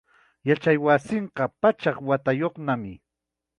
[0.49, 2.93] Yachaywasinqa pachak watayuqnami.